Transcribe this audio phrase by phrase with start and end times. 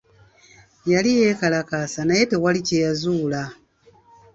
[0.91, 3.41] Yali yeekalakaasa naye tewali kye yazuula.